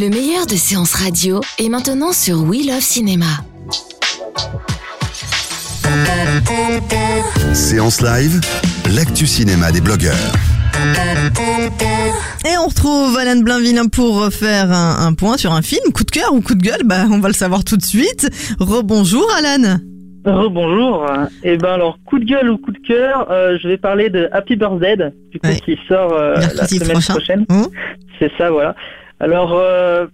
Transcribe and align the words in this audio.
Le 0.00 0.08
meilleur 0.08 0.46
de 0.46 0.54
séances 0.54 0.94
radio 0.94 1.40
est 1.58 1.68
maintenant 1.68 2.12
sur 2.12 2.42
We 2.42 2.66
Love 2.66 2.80
Cinéma. 2.80 3.26
Séance 7.54 8.00
live, 8.02 8.40
l'actu 8.94 9.26
cinéma 9.26 9.72
des 9.72 9.80
blogueurs. 9.80 10.14
Et 12.46 12.56
on 12.62 12.68
retrouve 12.68 13.16
Alan 13.16 13.40
Blainville 13.40 13.80
pour 13.90 14.26
faire 14.32 14.70
un, 14.70 15.06
un 15.06 15.14
point 15.14 15.36
sur 15.36 15.52
un 15.52 15.62
film. 15.62 15.92
Coup 15.92 16.04
de 16.04 16.10
cœur 16.10 16.32
ou 16.32 16.40
coup 16.40 16.54
de 16.54 16.62
gueule 16.62 16.82
bah, 16.84 17.06
On 17.10 17.18
va 17.18 17.28
le 17.28 17.34
savoir 17.34 17.64
tout 17.64 17.76
de 17.76 17.82
suite. 17.84 18.28
Rebonjour 18.60 19.26
Alan. 19.36 19.78
Rebonjour. 20.24 21.06
Et 21.42 21.56
ben 21.56 21.72
alors 21.72 21.98
coup 22.04 22.18
de 22.18 22.24
gueule 22.24 22.50
ou 22.50 22.58
coup 22.58 22.72
de 22.72 22.78
cœur, 22.86 23.30
euh, 23.30 23.56
je 23.62 23.66
vais 23.68 23.78
parler 23.78 24.10
de 24.10 24.28
Happy 24.32 24.56
Birthday, 24.56 24.96
du 25.30 25.40
coup 25.40 25.46
Ouais. 25.48 25.60
qui 25.64 25.78
sort 25.88 26.12
euh, 26.12 26.34
la 26.54 26.66
semaine 26.66 26.90
prochain. 26.90 27.14
prochaine. 27.14 27.46
Hum. 27.48 27.66
C'est 28.18 28.30
ça, 28.36 28.50
voilà. 28.50 28.74
Alors 29.20 29.52
euh, 29.54 30.06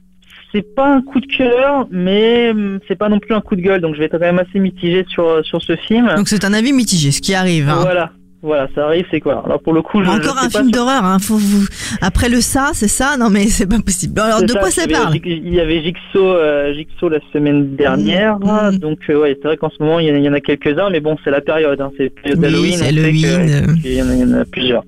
c'est 0.52 0.74
pas 0.74 0.86
un 0.94 1.02
coup 1.02 1.20
de 1.20 1.26
cœur, 1.26 1.86
mais 1.90 2.50
hum, 2.50 2.78
c'est 2.88 2.96
pas 2.96 3.08
non 3.08 3.18
plus 3.18 3.34
un 3.34 3.40
coup 3.40 3.56
de 3.56 3.60
gueule, 3.60 3.80
donc 3.80 3.94
je 3.94 3.98
vais 4.00 4.06
être 4.06 4.12
quand 4.12 4.20
même 4.20 4.38
assez 4.38 4.58
mitigé 4.58 5.04
sur 5.08 5.44
sur 5.44 5.60
ce 5.62 5.76
film. 5.76 6.10
Donc 6.16 6.28
c'est 6.28 6.44
un 6.44 6.52
avis 6.54 6.72
mitigé, 6.72 7.10
ce 7.10 7.20
qui 7.20 7.34
arrive. 7.34 7.68
hein. 7.68 7.78
Voilà, 7.82 8.10
voilà, 8.40 8.68
ça 8.74 8.84
arrive, 8.86 9.04
c'est 9.10 9.20
quoi? 9.20 9.42
Alors 9.44 9.60
pour 9.60 9.72
le 9.72 9.82
coup, 9.82 10.02
je, 10.04 10.08
Encore 10.08 10.38
je 10.40 10.46
un 10.46 10.50
film 10.50 10.70
d'horreur. 10.70 11.02
Hein. 11.04 11.18
Faut 11.18 11.36
vous... 11.36 11.66
Après 12.02 12.28
le 12.28 12.40
ça, 12.40 12.70
c'est 12.74 12.88
ça? 12.88 13.16
Non 13.18 13.30
mais 13.30 13.46
c'est 13.48 13.66
pas 13.66 13.78
possible. 13.80 14.20
Alors 14.20 14.38
C'est 14.40 14.46
de 14.46 14.52
quoi 14.52 14.70
ça 14.70 14.82
avait 14.84 14.92
parle? 14.92 15.16
Il 15.24 15.52
y 15.52 15.60
avait 15.60 15.82
Jigsaw, 15.82 16.18
euh, 16.22 16.72
Jigsaw 16.74 17.08
la 17.08 17.18
semaine 17.32 17.74
dernière, 17.74 18.38
Mhm. 18.38 18.78
donc 18.78 18.98
euh, 19.10 19.20
ouais, 19.22 19.36
c'est 19.40 19.48
vrai 19.48 19.56
qu'en 19.56 19.70
ce 19.70 19.82
moment 19.82 19.98
il 19.98 20.06
y 20.22 20.28
en 20.28 20.32
a, 20.34 20.40
quelques-uns, 20.40 20.88
mais 20.90 21.00
bon, 21.00 21.16
c'est 21.24 21.30
la 21.30 21.40
période, 21.40 21.80
hein, 21.80 21.90
c'est 21.96 22.12
la 22.26 22.36
période 22.36 22.54
Oui, 22.60 22.72
c'est 22.74 22.86
Halloween, 22.88 23.22
que- 23.22 23.70
euh. 23.70 23.74
qu'il 23.82 23.94
y 23.94 24.02
en 24.02 24.08
a- 24.08 24.14
il 24.14 24.20
y 24.20 24.24
en 24.24 24.32
a 24.40 24.44
plusieurs. 24.44 24.84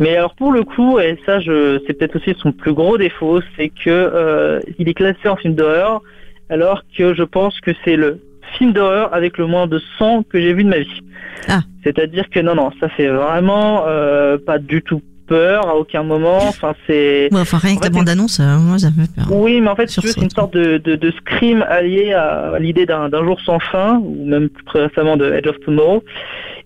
Mais 0.00 0.16
alors 0.16 0.34
pour 0.34 0.52
le 0.52 0.62
coup, 0.64 0.98
et 0.98 1.18
ça, 1.26 1.40
je, 1.40 1.80
c'est 1.86 1.94
peut-être 1.94 2.16
aussi 2.16 2.34
son 2.38 2.52
plus 2.52 2.72
gros 2.74 2.98
défaut, 2.98 3.40
c'est 3.56 3.68
que 3.68 3.88
euh, 3.88 4.60
il 4.78 4.88
est 4.88 4.94
classé 4.94 5.28
en 5.28 5.36
film 5.36 5.54
d'horreur, 5.54 6.02
alors 6.50 6.82
que 6.96 7.14
je 7.14 7.22
pense 7.22 7.58
que 7.60 7.70
c'est 7.84 7.96
le 7.96 8.20
film 8.58 8.72
d'horreur 8.72 9.12
avec 9.14 9.38
le 9.38 9.46
moins 9.46 9.66
de 9.66 9.80
sang 9.98 10.22
que 10.22 10.40
j'ai 10.40 10.52
vu 10.52 10.64
de 10.64 10.68
ma 10.68 10.78
vie. 10.80 11.02
Ah. 11.48 11.60
C'est-à-dire 11.82 12.28
que 12.30 12.40
non, 12.40 12.54
non, 12.54 12.70
ça 12.80 12.88
fait 12.90 13.08
vraiment 13.08 13.84
euh, 13.86 14.38
pas 14.38 14.58
du 14.58 14.82
tout 14.82 15.02
peur 15.26 15.66
à 15.68 15.74
aucun 15.76 16.04
moment. 16.04 16.38
Enfin, 16.38 16.74
c'est 16.86 17.28
Ouais, 17.32 17.40
Enfin 17.40 17.58
rien 17.58 17.72
En 17.74 17.76
que 17.78 17.84
la 17.84 17.90
fait, 17.90 17.94
bande-annonce, 17.98 18.38
euh, 18.38 18.56
moi 18.58 18.78
ça 18.78 18.88
me 18.90 19.04
fait 19.04 19.12
peur. 19.16 19.26
oui, 19.32 19.60
mais 19.60 19.68
en 19.68 19.74
fait, 19.76 19.88
si 19.88 20.00
c'est 20.00 20.20
une 20.22 20.30
sorte 20.30 20.54
de, 20.54 20.78
de, 20.78 20.94
de 20.94 21.10
scream 21.10 21.64
allié 21.68 22.12
à 22.12 22.58
l'idée 22.60 22.86
d'un 22.86 23.08
d'un 23.08 23.24
jour 23.24 23.40
sans 23.44 23.58
fin, 23.58 23.98
ou 24.04 24.24
même 24.24 24.48
plus 24.48 24.78
récemment 24.80 25.16
de 25.16 25.32
Edge 25.32 25.48
of 25.48 25.58
Tomorrow. 25.60 26.04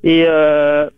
Et 0.05 0.24
euh, 0.27 0.88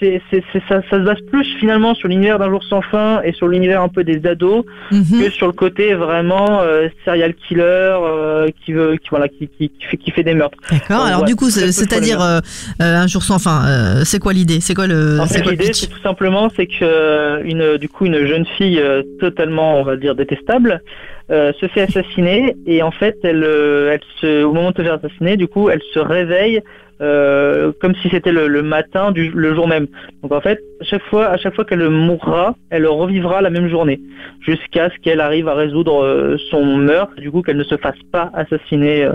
c'est 0.00 0.22
ça, 0.68 0.82
ça 0.90 0.98
se 0.98 1.04
base 1.04 1.20
plus 1.30 1.44
finalement 1.58 1.94
sur 1.94 2.08
l'univers 2.08 2.38
d'un 2.38 2.48
jour 2.50 2.62
sans 2.64 2.82
fin 2.82 3.22
et 3.22 3.32
sur 3.32 3.48
l'univers 3.48 3.80
un 3.82 3.88
peu 3.88 4.04
des 4.04 4.26
ados 4.26 4.64
Mhm. 4.90 5.22
que 5.22 5.30
sur 5.30 5.46
le 5.46 5.52
côté 5.52 5.94
vraiment 5.94 6.60
euh, 6.60 6.88
serial 7.04 7.34
killer 7.34 7.62
euh, 7.62 8.48
qui 8.64 8.72
veut, 8.72 8.96
qui 8.96 9.08
voilà, 9.10 9.28
qui, 9.28 9.48
qui, 9.48 9.68
qui 9.70 9.86
fait, 9.90 9.96
qui 9.96 10.10
fait 10.10 10.22
des 10.22 10.34
meurtres. 10.34 10.58
D'accord. 10.70 11.04
Alors 11.04 11.24
du 11.24 11.36
coup, 11.36 11.50
c'est-à-dire 11.50 12.20
euh, 12.20 12.40
un 12.80 13.06
jour 13.06 13.22
sans 13.22 13.38
fin. 13.38 14.04
c'est 14.04 14.18
quoi 14.18 14.32
l'idée? 14.32 14.60
C'est 14.60 14.74
quoi 14.74 14.86
le 14.86 15.20
En 15.20 15.26
c'est 15.26 15.42
fait, 15.42 15.50
l'idée, 15.50 15.72
c'est 15.72 15.86
tout 15.86 16.00
simplement, 16.02 16.48
c'est 16.54 16.66
que 16.66 17.42
une, 17.44 17.76
du 17.78 17.88
coup, 17.88 18.06
une 18.06 18.26
jeune 18.26 18.46
fille 18.58 18.82
totalement, 19.20 19.78
on 19.80 19.84
va 19.84 19.96
dire, 19.96 20.14
détestable, 20.14 20.82
euh, 21.30 21.52
se 21.58 21.66
fait 21.68 21.82
assassiner 21.82 22.54
et 22.66 22.82
en 22.82 22.90
fait, 22.90 23.16
elle, 23.22 23.44
euh, 23.44 23.92
elle 23.92 24.00
se, 24.20 24.44
au 24.44 24.52
moment 24.52 24.72
de 24.72 24.76
se 24.76 24.82
faire 24.82 24.94
assassiner, 24.94 25.36
du 25.36 25.48
coup, 25.48 25.70
elle 25.70 25.80
se 25.92 25.98
réveille 25.98 26.60
euh, 27.00 27.72
comme 27.80 27.94
si 27.96 28.08
c'était 28.10 28.30
le, 28.30 28.62
matin 28.62 29.10
du 29.10 29.30
le 29.30 29.54
jour 29.54 29.66
même. 29.66 29.86
Donc 30.22 30.32
en 30.32 30.40
fait, 30.40 30.60
à 30.80 30.84
chaque 30.84 31.02
fois, 31.04 31.26
à 31.26 31.36
chaque 31.38 31.54
fois 31.54 31.64
qu'elle 31.64 31.88
mourra, 31.88 32.54
elle 32.70 32.86
revivra 32.86 33.40
la 33.40 33.50
même 33.50 33.68
journée 33.68 34.00
jusqu'à 34.40 34.90
ce 34.90 34.98
qu'elle 35.02 35.20
arrive 35.20 35.48
à 35.48 35.54
résoudre 35.54 36.36
son 36.50 36.64
meurtre, 36.76 37.14
du 37.16 37.30
coup, 37.30 37.42
qu'elle 37.42 37.56
ne 37.56 37.64
se 37.64 37.76
fasse 37.78 37.98
pas 38.12 38.30
assassiner. 38.34 39.08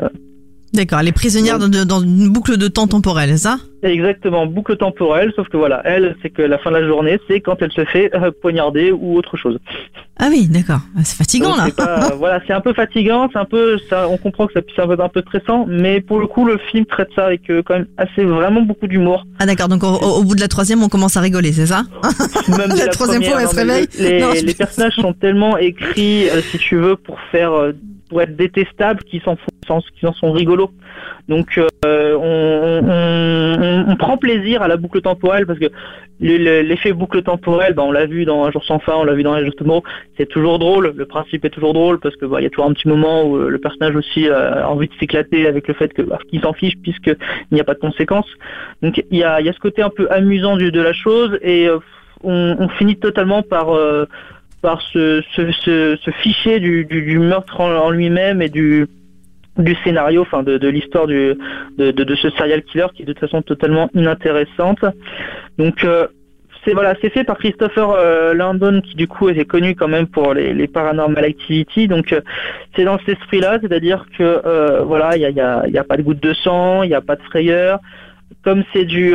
D'accord. 0.73 0.99
Elle 0.99 1.07
est 1.07 1.11
prisonnière 1.13 1.57
dans, 1.57 2.01
une 2.01 2.29
boucle 2.29 2.57
de 2.57 2.67
temps 2.67 2.87
temporelle, 2.87 3.37
ça? 3.39 3.57
Exactement, 3.81 4.45
boucle 4.45 4.75
temporelle, 4.75 5.31
sauf 5.35 5.47
que 5.47 5.55
voilà, 5.55 5.81
elle, 5.85 6.15
c'est 6.21 6.29
que 6.29 6.41
la 6.41 6.57
fin 6.57 6.69
de 6.69 6.77
la 6.77 6.85
journée, 6.87 7.17
c'est 7.27 7.39
quand 7.39 7.61
elle 7.61 7.71
se 7.71 7.85
fait 7.85 8.13
euh, 8.13 8.29
poignarder 8.41 8.91
ou 8.91 9.17
autre 9.17 9.37
chose. 9.37 9.57
Ah 10.19 10.27
oui, 10.29 10.47
d'accord. 10.47 10.81
Ah, 10.97 11.01
C'est 11.05 11.15
fatigant 11.15 11.51
Donc, 11.51 11.57
là. 11.57 11.63
c'est 11.67 11.75
pas- 11.75 12.15
voilà, 12.17 12.41
c'est 12.45 12.51
un 12.53 12.59
peu 12.59 12.73
fatigant, 12.73 13.29
c'est 13.31 13.39
un 13.39 13.45
peu, 13.45 13.77
ça, 13.89 14.09
on 14.09 14.17
comprend 14.17 14.47
que 14.47 14.53
ça 14.53 14.61
puisse 14.61 14.77
être 14.77 14.99
un 14.99 15.09
peu 15.09 15.21
stressant, 15.21 15.65
mais 15.67 16.01
pour 16.01 16.19
le 16.19 16.27
coup, 16.27 16.45
le 16.45 16.57
film 16.71 16.85
traite 16.85 17.07
ça 17.15 17.25
avec 17.27 17.49
euh, 17.49 17.63
quand 17.65 17.75
même 17.75 17.87
assez, 17.97 18.25
vraiment 18.25 18.61
beaucoup 18.61 18.87
d'humour. 18.87 19.25
Ah 19.39 19.45
d'accord. 19.45 19.69
Donc 19.69 19.83
au, 19.83 20.23
bout 20.23 20.35
de 20.35 20.41
la 20.41 20.49
troisième, 20.49 20.83
on 20.83 20.89
commence 20.89 21.15
à 21.15 21.21
rigoler, 21.21 21.53
c'est 21.53 21.67
ça? 21.67 21.83
Même 22.49 22.69
dès 22.75 22.85
La 22.85 22.87
troisième 22.87 23.23
fois, 23.23 23.37
elle 23.39 23.45
non, 23.45 23.51
se 23.51 23.55
réveille. 23.55 23.87
Les, 23.97 24.19
Non, 24.19 24.33
personnages 24.57 24.95
sont 24.95 25.13
tellement 25.13 25.57
écrits, 25.57 26.29
euh, 26.29 26.41
si 26.41 26.57
tu 26.57 26.75
veux, 26.75 26.97
pour 26.97 27.17
faire, 27.31 27.51
pour 28.09 28.21
être 28.21 28.35
détestables, 28.35 29.03
qu'ils 29.03 29.21
s'en 29.21 29.37
qu'ils 29.97 30.07
en 30.07 30.13
sont 30.13 30.31
rigolos. 30.31 30.71
Donc, 31.27 31.59
euh, 31.85 32.17
on, 33.87 33.95
prend 33.97 34.17
plaisir 34.17 34.61
à 34.61 34.67
la 34.67 34.77
boucle 34.77 35.01
temporelle 35.01 35.45
parce 35.45 35.59
que 35.59 35.69
le- 36.19 36.37
le- 36.37 36.61
l'effet 36.61 36.93
boucle 36.93 37.21
temporelle, 37.21 37.73
bah, 37.73 37.83
on 37.85 37.91
l'a 37.91 38.05
vu 38.05 38.25
dans 38.25 38.45
Un 38.45 38.51
jour 38.51 38.63
sans 38.63 38.79
fin, 38.79 38.93
on 38.95 39.03
l'a 39.03 39.13
vu 39.13 39.23
dans 39.23 39.33
Un 39.33 39.43
jour 39.43 39.53
Tomorrow, 39.55 39.83
c'est 40.17 40.27
toujours 40.27 40.57
drôle. 40.57 40.93
Le 40.95 41.05
principe 41.05 41.45
est 41.45 41.49
toujours 41.49 41.73
drôle 41.73 41.99
parce 41.99 42.15
que 42.15 42.25
bah, 42.25 42.39
il 42.39 42.43
y 42.43 42.47
a 42.47 42.49
toujours 42.49 42.69
un 42.69 42.73
petit 42.73 42.87
moment 42.87 43.23
où 43.23 43.37
euh, 43.37 43.49
le 43.49 43.59
personnage 43.59 43.95
aussi 43.95 44.27
a 44.29 44.69
envie 44.69 44.87
de 44.87 44.93
s'éclater 44.99 45.47
avec 45.47 45.67
le 45.67 45.73
fait 45.73 45.91
bah, 46.01 46.17
qu'il 46.29 46.41
s'en 46.41 46.53
fiche 46.53 46.75
puisque 46.81 47.07
il 47.07 47.53
n'y 47.55 47.61
a 47.61 47.63
pas 47.63 47.75
de 47.75 47.79
conséquences. 47.79 48.29
Donc, 48.81 49.03
il 49.11 49.17
y 49.17 49.23
a, 49.23 49.39
ce 49.53 49.59
côté 49.59 49.81
un 49.81 49.89
peu 49.89 50.07
amusant 50.09 50.57
de 50.57 50.81
la 50.81 50.93
chose 50.93 51.37
et 51.41 51.67
euh, 51.67 51.79
on, 52.23 52.67
finit 52.77 52.97
totalement 52.97 53.43
par 53.43 53.75
euh, 53.75 54.05
par 54.61 54.81
se 54.81 55.21
ficher 56.21 56.59
du, 56.59 57.19
meurtre 57.19 57.61
en 57.61 57.89
lui-même 57.91 58.41
et 58.41 58.49
du 58.49 58.87
du 59.59 59.75
scénario, 59.83 60.21
enfin 60.21 60.41
de, 60.43 60.57
de 60.57 60.67
l'histoire 60.67 61.05
du 61.05 61.35
de, 61.77 61.91
de, 61.91 62.15
ce 62.15 62.29
serial 62.31 62.63
killer 62.63 62.87
qui 62.93 63.03
est 63.03 63.05
de 63.05 63.13
toute 63.13 63.19
façon 63.19 63.41
totalement 63.41 63.89
inintéressante. 63.93 64.83
Donc 65.57 65.83
euh, 65.83 66.07
c'est 66.63 66.73
voilà, 66.73 66.95
c'est 67.01 67.09
fait 67.09 67.23
par 67.23 67.37
Christopher 67.37 67.91
euh, 67.91 68.33
Landon 68.33 68.81
qui 68.81 68.95
du 68.95 69.07
coup 69.07 69.29
était 69.29 69.45
connu 69.45 69.75
quand 69.75 69.87
même 69.87 70.07
pour 70.07 70.33
les, 70.33 70.53
les 70.53 70.67
Paranormal 70.67 71.25
Activity. 71.25 71.87
Donc 71.87 72.11
euh, 72.13 72.21
c'est 72.75 72.85
dans 72.85 72.97
cet 72.99 73.09
esprit-là, 73.09 73.59
c'est-à-dire 73.61 74.05
que 74.17 74.23
euh, 74.45 74.81
voilà, 74.83 75.15
il 75.17 75.21
y 75.21 75.25
a, 75.25 75.29
y, 75.29 75.41
a, 75.41 75.67
y 75.67 75.77
a 75.77 75.83
pas 75.83 75.97
de 75.97 76.01
goutte 76.01 76.23
de 76.23 76.33
sang, 76.33 76.83
il 76.83 76.89
n'y 76.89 76.95
a 76.95 77.01
pas 77.01 77.15
de 77.15 77.23
frayeur. 77.23 77.79
Comme 78.43 78.63
c'est 78.71 78.85
du 78.85 79.13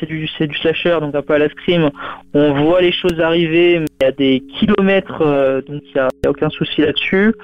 c'est 0.00 0.06
du 0.06 0.26
c'est 0.36 0.46
du 0.46 0.56
slasher, 0.56 0.96
donc 1.00 1.14
un 1.14 1.22
peu 1.22 1.34
à 1.34 1.38
la 1.38 1.48
scream, 1.50 1.90
on 2.34 2.52
voit 2.54 2.80
les 2.80 2.90
choses 2.90 3.20
arriver, 3.20 3.78
mais 3.78 3.86
il 4.00 4.04
y 4.04 4.08
a 4.08 4.12
des 4.12 4.42
kilomètres, 4.58 5.18
donc 5.68 5.82
il 5.84 5.92
n'y 5.94 6.00
a, 6.00 6.08
a 6.24 6.30
aucun 6.30 6.48
souci 6.48 6.80
là-dessus. 6.80 7.34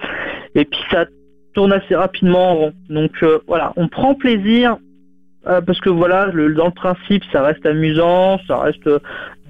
Et 0.55 0.65
puis 0.65 0.81
ça 0.91 1.05
tourne 1.55 1.73
assez 1.73 1.95
rapidement 1.95 2.51
en 2.51 2.55
rond. 2.55 2.73
Donc 2.89 3.13
euh, 3.23 3.39
voilà, 3.47 3.73
on 3.77 3.89
prend 3.89 4.15
plaisir 4.15 4.77
euh, 5.47 5.61
parce 5.61 5.81
que 5.81 5.91
voilà, 5.91 6.27
le, 6.33 6.55
dans 6.55 6.67
le 6.67 6.73
principe, 6.73 7.23
ça 7.33 7.43
reste 7.43 7.65
amusant, 7.67 8.39
ça 8.47 8.59
reste 8.61 8.87
euh, 8.87 8.99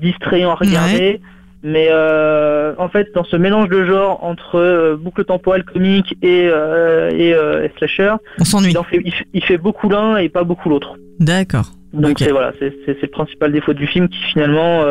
distrayant 0.00 0.50
à 0.50 0.54
regarder. 0.54 1.20
Mais 1.64 1.88
en 1.92 2.88
fait, 2.88 3.06
dans 3.14 3.22
ce 3.22 3.36
mélange 3.36 3.68
de 3.68 3.84
genres 3.84 4.24
entre 4.24 4.96
boucle 5.00 5.24
temporelle 5.24 5.62
comique 5.62 6.16
et, 6.20 6.46
et, 6.46 7.28
et 7.30 7.70
slasher, 7.78 8.14
On 8.40 8.44
s'ennuie. 8.44 8.72
il, 8.72 8.84
fait, 8.84 9.00
il, 9.04 9.12
fait- 9.14 9.26
il 9.32 9.44
fait 9.44 9.58
beaucoup 9.58 9.88
l'un 9.88 10.16
et 10.16 10.28
pas 10.28 10.42
beaucoup 10.42 10.68
l'autre. 10.68 10.96
D'accord. 11.20 11.66
Donc 11.92 12.12
Ok. 12.12 12.18
c'est 12.18 12.32
voilà, 12.32 12.52
c'est 12.58 13.00
le 13.00 13.08
principal 13.08 13.52
défaut 13.52 13.74
du 13.74 13.86
film 13.86 14.08
qui 14.08 14.18
finalement 14.32 14.82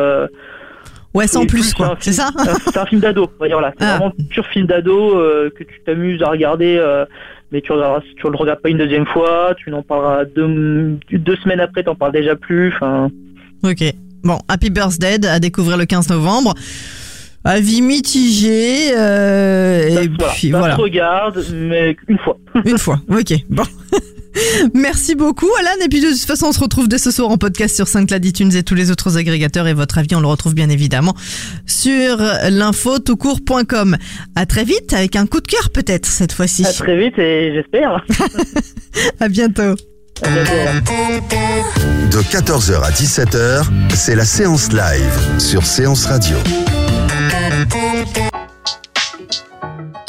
Ouais, 1.14 1.26
sans 1.26 1.44
plus 1.46 1.70
un 1.70 1.74
quoi. 1.74 1.96
C'est 2.00 2.12
ça 2.12 2.30
un- 2.36 2.54
C'est 2.72 2.78
un 2.78 2.86
film 2.86 3.00
d'ado. 3.00 3.30
on 3.38 3.42
va 3.42 3.48
dire, 3.48 3.58
Voilà, 3.58 3.74
c'est 3.78 3.84
Ah. 3.86 3.96
vraiment 3.98 4.12
pur 4.30 4.46
film 4.46 4.66
d'ado 4.66 5.18
euh, 5.18 5.50
que 5.50 5.64
tu 5.64 5.80
t'amuses 5.84 6.22
à 6.22 6.30
regarder, 6.30 6.76
euh, 6.78 7.04
mais 7.50 7.60
tu 7.60 7.68
tu 8.16 8.30
le 8.30 8.36
regardes 8.36 8.60
pas 8.60 8.70
une 8.70 8.78
deuxième 8.78 9.06
fois, 9.06 9.54
tu 9.58 9.70
n'en 9.70 9.82
parleras 9.82 10.24
deux, 10.24 10.98
deux 11.12 11.36
semaines 11.36 11.60
après, 11.60 11.82
t'en 11.82 11.94
parles 11.94 12.12
déjà 12.12 12.34
plus. 12.36 12.72
Enfin, 12.74 13.10
Ok. 13.62 13.82
Bon, 14.24 14.38
Happy 14.48 14.70
Birthday 14.70 15.24
à 15.26 15.38
découvrir 15.40 15.76
le 15.76 15.84
15 15.84 16.08
novembre. 16.08 16.54
Avis 17.44 17.82
mitigé. 17.82 18.96
euh, 18.96 19.88
et 19.88 20.08
voilà, 20.16 20.32
puis 20.34 20.50
voilà. 20.52 20.76
regarde, 20.76 21.44
mais 21.52 21.96
une 22.08 22.18
fois. 22.18 22.38
Une 22.64 22.78
fois. 22.78 23.00
Ok. 23.10 23.34
Bon. 23.50 23.64
Merci 24.74 25.14
beaucoup, 25.14 25.50
Alan. 25.60 25.84
Et 25.84 25.88
puis 25.88 26.00
de 26.00 26.08
toute 26.08 26.20
façon, 26.20 26.46
on 26.46 26.52
se 26.52 26.60
retrouve 26.60 26.88
dès 26.88 26.98
ce 26.98 27.10
soir 27.10 27.30
en 27.30 27.38
podcast 27.38 27.74
sur 27.76 27.88
SoundCloud, 27.88 28.24
iTunes 28.24 28.54
et 28.54 28.62
tous 28.62 28.74
les 28.74 28.90
autres 28.90 29.18
agrégateurs. 29.18 29.66
Et 29.66 29.74
votre 29.74 29.98
avis, 29.98 30.14
on 30.14 30.20
le 30.20 30.26
retrouve 30.26 30.54
bien 30.54 30.68
évidemment 30.68 31.14
sur 31.66 32.18
l'infotoutcourt.com. 32.48 33.96
À 34.34 34.46
très 34.46 34.64
vite 34.64 34.92
avec 34.92 35.16
un 35.16 35.26
coup 35.26 35.40
de 35.40 35.46
cœur 35.46 35.70
peut-être 35.70 36.06
cette 36.06 36.32
fois-ci. 36.32 36.64
À 36.66 36.72
très 36.72 36.98
vite 36.98 37.18
et 37.18 37.52
j'espère. 37.54 38.04
À 39.20 39.28
bientôt. 39.28 39.74
De 42.10 42.22
14h 42.22 42.82
à 42.82 42.90
17h, 42.90 43.64
c'est 43.94 44.14
la 44.14 44.24
séance 44.24 44.70
live 44.72 45.38
sur 45.38 45.64
Séance 45.64 46.06
Radio. 46.06 46.36